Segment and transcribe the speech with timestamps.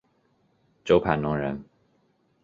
[0.83, 1.63] 周盘龙人。